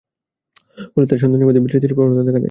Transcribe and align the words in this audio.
ফলে 0.93 1.05
তাঁর 1.05 1.19
সন্তানদের 1.19 1.47
মধ্যে 1.47 1.61
বিস্মৃতির 1.61 1.93
প্রবণতা 1.93 2.21
দেখা 2.21 2.31
দেয়। 2.31 2.39